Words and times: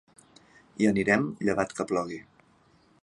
Hi 0.83 0.87
anirem, 0.91 1.27
llevat 1.49 1.77
que 1.81 1.87
plogui. 1.93 2.19